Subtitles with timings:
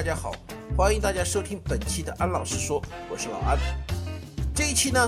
[0.00, 0.32] 大家好，
[0.78, 3.58] 欢迎大家收听本期的安老师说，我是老安。
[4.54, 4.98] 这一期呢，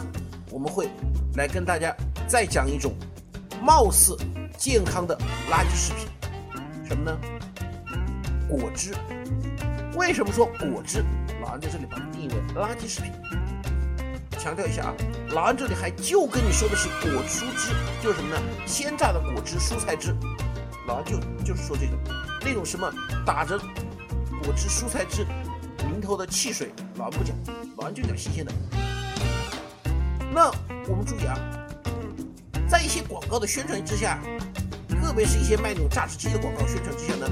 [0.51, 0.87] 我们会
[1.35, 1.97] 来跟大家
[2.29, 2.93] 再讲一种
[3.63, 4.15] 貌似
[4.59, 5.17] 健康的
[5.51, 6.07] 垃圾食品，
[6.87, 7.19] 什么呢？
[8.47, 8.95] 果汁。
[9.95, 11.03] 为什么说果汁？
[11.41, 13.11] 老安在这里把它定义为垃圾食品。
[14.39, 14.95] 强调一下啊，
[15.31, 18.43] 老安这里还就跟你说的是果蔬汁，就是什么呢？
[18.67, 20.15] 鲜榨的果汁、蔬菜汁。
[20.87, 21.99] 老安就就是说这种，
[22.45, 22.93] 那种什么
[23.25, 23.59] 打着
[24.43, 25.25] 果汁、蔬菜汁
[25.87, 27.37] 名头的汽水，老安不讲，
[27.79, 28.53] 老安就讲新鲜的。
[30.35, 30.51] 那
[30.89, 31.39] 我们注意啊，
[32.69, 34.21] 在一些广告的宣传之下，
[34.89, 37.29] 特别是一些卖那种榨汁机的广告宣传之下呢，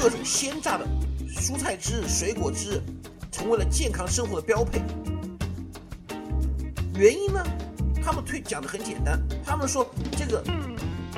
[0.00, 0.86] 各种鲜榨的
[1.28, 2.82] 蔬菜汁、水果汁
[3.30, 4.82] 成为了健康生活的标配。
[6.94, 7.42] 原因呢？
[8.02, 10.42] 他们推讲的很简单，他们说这个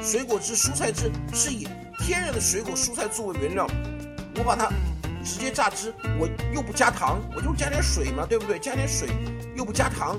[0.02, 1.66] 水果汁、蔬菜汁是以
[2.00, 3.66] 天然的水果蔬菜作为原料，
[4.36, 4.68] 我把它
[5.24, 8.58] 直接榨汁，我又不加糖，我就加点水嘛，对不对？
[8.58, 9.08] 加点水
[9.56, 10.18] 又不加糖，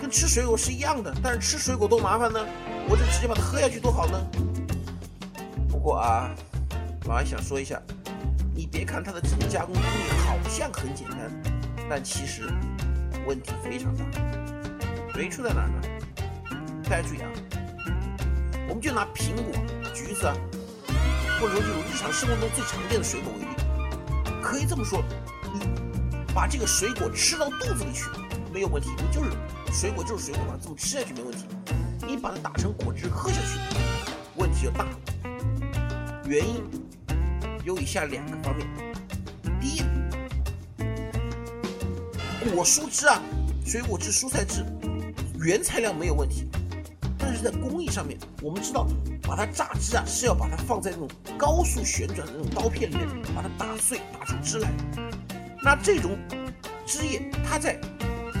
[0.00, 1.14] 跟吃水果是一样的。
[1.22, 2.38] 但是吃水果多麻烦呢，
[2.88, 4.26] 我就直接把它喝下去多好呢。
[5.68, 6.30] 不过啊，
[7.06, 7.80] 老安想说一下，
[8.54, 11.30] 你别看它的整个加工工艺好像很简单，
[11.88, 12.42] 但其实
[13.26, 14.04] 问题非常大。
[15.16, 15.80] 原因出在哪呢？
[16.84, 17.28] 大家注意啊，
[18.68, 19.54] 我们就拿苹果、
[19.94, 20.36] 橘子啊，
[21.40, 23.43] 或者说这种日常生活中最常见的水果为例，
[24.44, 25.02] 可以这么说，
[25.54, 25.60] 你
[26.34, 28.04] 把这个水果吃到肚子里去
[28.52, 29.30] 没有问题，你就是
[29.72, 31.46] 水果就是水果嘛，这么吃下去没问题。
[32.06, 33.58] 你把它打成果汁喝下去，
[34.36, 34.90] 问题就大了。
[36.26, 36.62] 原因
[37.64, 38.68] 有以下两个方面：
[39.58, 39.82] 第一，
[42.50, 43.22] 果蔬汁啊，
[43.64, 44.62] 水果汁、蔬菜汁。
[45.40, 46.46] 原材料没有问题，
[47.44, 48.86] 在工艺上面，我们知道
[49.22, 51.06] 把它榨汁啊是要把它放在那种
[51.36, 54.70] 高速旋转的那种刀片里面，把它打碎打出汁来。
[55.62, 56.18] 那这种
[56.86, 57.78] 汁液它在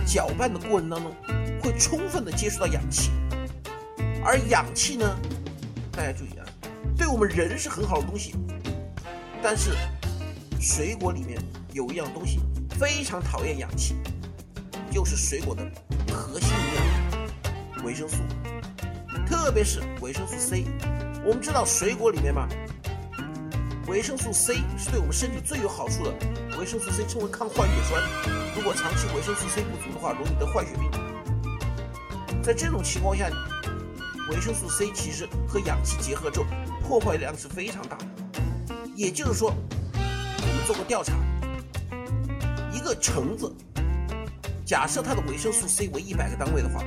[0.06, 1.14] 搅拌的过程当中
[1.62, 3.10] 会充分的接触到氧气，
[4.24, 5.16] 而氧气呢，
[5.92, 6.46] 大家注意啊，
[6.96, 8.34] 对我们人是很好的东西，
[9.42, 9.76] 但是
[10.58, 11.38] 水果里面
[11.74, 12.40] 有一样东西
[12.80, 13.96] 非常讨厌氧气，
[14.90, 15.62] 就是水果的
[16.10, 17.84] 核心营养。
[17.84, 18.16] 维生素，
[19.34, 20.64] 特别是维生素 C。
[21.24, 22.48] 我们知道水果里面嘛，
[23.88, 26.14] 维生素 C 是对我们身体最有好处的。
[26.56, 28.00] 维生素 C 称为抗坏血酸。
[28.54, 30.88] 如果长期维生素 C 不足的话，容易得坏血病。
[32.42, 33.28] 在这种情况下，
[34.30, 36.46] 维生素 C 其实和氧气结合之后，
[36.86, 38.06] 破坏量是非常大的。
[38.94, 39.52] 也就是说，
[39.92, 41.12] 我们做过调查，
[42.72, 43.52] 一个橙子，
[44.64, 46.82] 假设它的维生素 C 为一百个单位的话。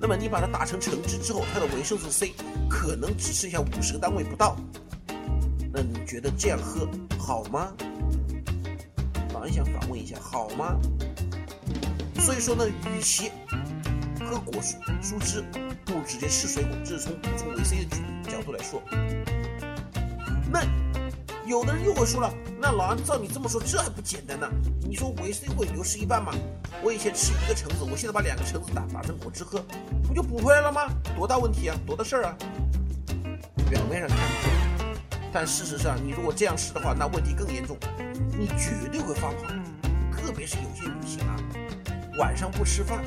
[0.00, 2.32] 那么你把它打成橙汁之后，它的维生素 C
[2.70, 4.56] 可能只剩下五十个单位不到。
[5.72, 6.88] 那你觉得这样喝
[7.18, 7.72] 好吗？
[9.34, 10.80] 老安想反问一下，好吗？
[12.18, 13.30] 所以说呢，与其
[14.18, 15.44] 喝果蔬蔬汁，
[15.84, 16.72] 不如直接吃水果。
[16.84, 17.96] 这是从补充维 C 的
[18.30, 18.82] 角度来说。
[20.50, 20.62] 那
[21.50, 24.48] 有的人又会说了，那老安照你这么说，这还不简单呢？
[24.88, 26.32] 你说维 C 会流失一半吗？
[26.80, 29.60] 我以前吃一个橙子，我现在把两个橙子打打成果汁喝，
[30.06, 30.82] 不就补回来了吗？
[31.16, 32.36] 多大问题啊，多大事儿啊！
[33.68, 37.76] 表面上看不见，但事实上，你如果这样吃的话，那问题更严重，
[38.38, 39.60] 你绝对会发胖。
[40.12, 41.34] 特别是有些女性啊，
[42.16, 43.02] 晚上不吃饭，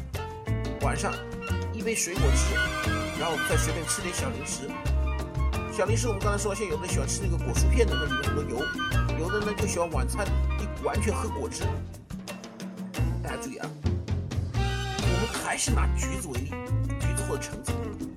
[0.81, 1.13] 晚上
[1.71, 2.53] 一杯水果汁，
[3.17, 4.67] 然后再随便吃点小零食。
[5.75, 8.63] 小零食我们刚才说，现在有的喜欢吃那个果蔬片的，那里面很多油；
[9.19, 10.23] 有的呢就喜欢晚餐
[10.59, 11.63] 你完全喝果汁。
[13.23, 13.67] 大家注意啊，
[14.53, 16.51] 我们还是拿橘子为例，
[16.99, 17.71] 橘子或者橙子，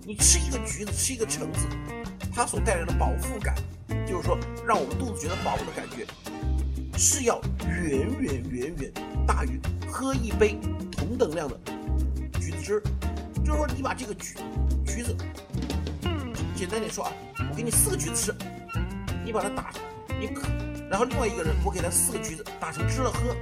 [0.04, 1.66] 你吃一个橘子，吃一个橙子，
[2.30, 3.54] 它所带来的饱腹感，
[4.06, 6.06] 就是说让我们肚子觉得饱的感觉，
[6.98, 8.92] 是要远远远远
[9.26, 9.58] 大于
[9.90, 10.58] 喝一杯
[10.92, 11.58] 同等量的
[12.38, 12.82] 橘子汁。
[13.42, 14.34] 就是说，你把这个橘
[14.84, 15.16] 橘子，
[16.54, 17.12] 简单点说啊，
[17.56, 18.34] 给你四个橘子吃，
[19.24, 19.70] 你把它打，
[20.20, 20.28] 你，
[20.90, 23.34] 然后另外一个人我给他四个橘子打成汁了喝。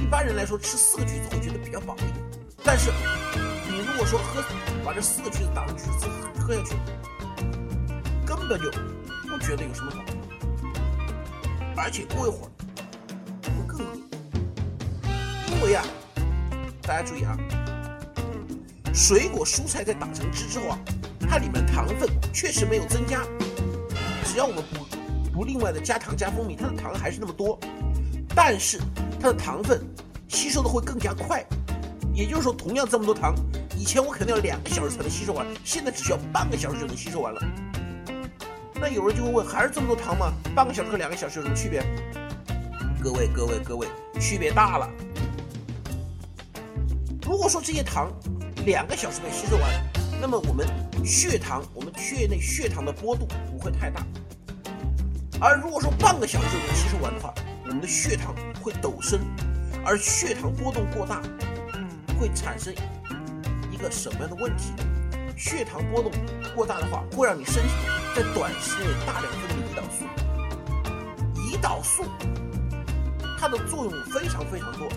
[0.00, 2.14] 一般人来说，吃四个橘子会觉得比较饱一点，
[2.64, 2.90] 但是
[3.68, 4.42] 你如果说喝
[4.82, 6.06] 把这四个橘子打成橘子
[6.40, 6.74] 喝下去，
[8.24, 8.70] 根本就
[9.28, 10.02] 不觉得有什么饱。
[11.76, 12.48] 而且过一会儿
[13.42, 13.94] 会更饿，
[15.52, 15.84] 因为啊，
[16.80, 17.36] 大家注意啊，
[18.94, 20.78] 水果蔬菜在打成汁之后啊，
[21.34, 23.20] 它里面糖分确实没有增加，
[24.24, 27.58] 只要我们不不另外的加糖加蜂蜜，它的糖还是那么多，
[28.36, 28.78] 但是
[29.20, 29.84] 它的糖分
[30.28, 31.44] 吸收的会更加快。
[32.14, 33.34] 也就是说，同样这么多糖，
[33.76, 37.42] 以前我肯定要两个小时才能吸收完，现在只需要半个小时就能吸收完了。
[38.76, 40.32] 那有人就会问，还是这么多糖吗？
[40.54, 41.82] 半个小时和两个小时有什么区别？
[43.02, 43.88] 各位各位各位，
[44.20, 44.88] 区别大了。
[47.26, 48.08] 如果说这些糖
[48.66, 49.68] 两个小时内吸收完，
[50.26, 50.66] 那么我们
[51.04, 54.06] 血糖，我们血内血糖的波动不会太大。
[55.38, 57.34] 而如果说半个小时就能吸收完的话，
[57.64, 59.20] 我们的血糖会陡升，
[59.84, 61.20] 而血糖波动过大，
[62.18, 62.72] 会产生
[63.70, 64.72] 一个什么样的问题？
[65.36, 66.10] 血糖波动
[66.56, 67.68] 过大的话，会让你身体
[68.16, 70.06] 在短时间内大量分泌胰岛素。
[71.36, 72.02] 胰岛素
[73.38, 74.88] 它的作用非常非常多，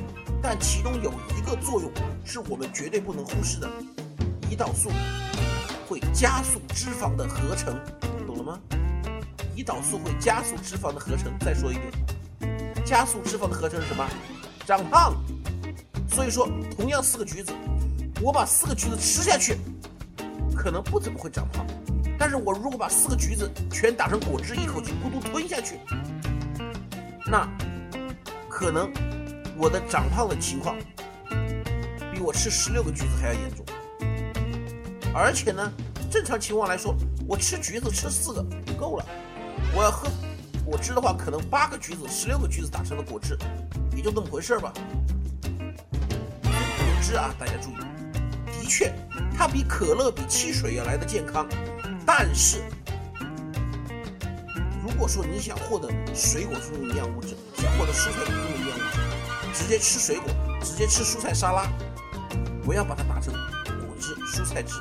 [0.42, 1.92] 但其中有一个作用
[2.24, 3.70] 是我们绝对不能忽视的：
[4.58, 4.90] 胰岛素
[5.88, 7.80] 会加速脂肪的合成，
[8.26, 8.60] 懂了吗？
[9.56, 11.32] 胰岛素会加速脂肪的合成。
[11.42, 14.04] 再说一遍，加速脂肪的合成是什么？
[14.66, 15.14] 长胖。
[16.10, 17.54] 所以说，同样四个橘子，
[18.20, 19.60] 我把四个橘子吃下去。
[20.56, 21.64] 可能不怎么会长胖，
[22.18, 25.80] 但是我如果把四个橘子全打成果汁，一口气咕嘟吞下去，
[27.28, 27.48] 那
[28.50, 28.92] 可能
[29.56, 30.76] 我的长胖的情况
[32.12, 33.64] 比我吃十六个橘子还要严重。
[35.18, 35.74] 而且呢，
[36.12, 36.96] 正常情况来说，
[37.28, 38.46] 我吃橘子吃四个
[38.78, 39.06] 够了，
[39.76, 40.08] 我要喝
[40.64, 43.36] 果汁的话，可能八个橘子、十六个橘子打成了果汁，
[43.96, 44.72] 也就那么回事吧。
[46.44, 48.94] 果汁啊，大家注意，的确。
[49.36, 51.48] 它比可乐、比汽水要来的健康，
[52.06, 52.62] 但是
[54.84, 59.00] 如果说你想获得水果中的营养物质，想获得蔬菜中的营养物质，
[59.54, 60.26] 直接吃水果，
[60.62, 61.68] 直接吃蔬菜沙拉，
[62.64, 64.74] 不要把它打成果汁、蔬菜汁，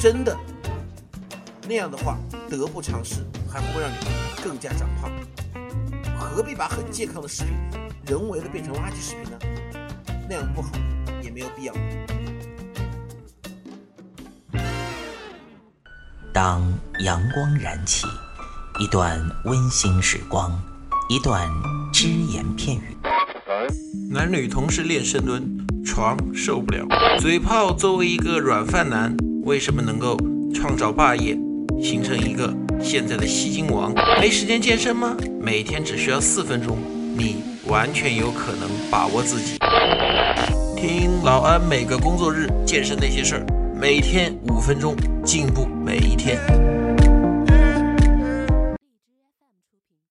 [0.00, 0.36] 真的
[1.66, 2.16] 那样的话
[2.48, 3.16] 得不偿失，
[3.50, 3.96] 还会让你
[4.42, 5.10] 更加长胖。
[6.16, 7.52] 何必把很健康的食品
[8.06, 9.38] 人为的变成垃圾食品呢？
[10.28, 10.70] 那样不好，
[11.20, 11.74] 也没有必要。
[16.32, 16.62] 当
[17.00, 18.06] 阳光燃起，
[18.78, 20.56] 一段温馨时光，
[21.08, 21.50] 一段
[21.92, 22.96] 只言片语。
[24.10, 26.86] 男女同时练深蹲，床受不了。
[27.18, 29.16] 嘴炮作为一个软饭男，
[29.48, 30.14] 为什么能够
[30.54, 31.34] 创造霸业，
[31.82, 32.52] 形成一个
[32.82, 33.94] 现在的吸金王？
[34.20, 35.16] 没时间健身吗？
[35.40, 36.76] 每天只需要四分钟，
[37.16, 37.36] 你
[37.66, 39.56] 完全有可能把握自己。
[40.76, 43.46] 听老安每个工作日健身那些事儿。
[43.74, 46.38] 每天五分钟，进步每一天。